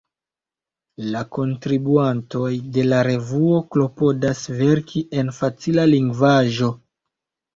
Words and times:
La 1.15 1.19
kontribuantoj 1.35 2.47
de 2.77 2.85
la 2.87 3.01
revuo 3.09 3.59
klopodas 3.75 4.41
verki 4.61 5.03
en 5.23 5.29
facila 5.41 5.85
lingvaĵo. 5.95 6.71